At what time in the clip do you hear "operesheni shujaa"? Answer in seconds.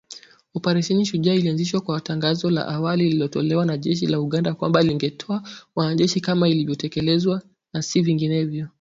0.53-1.33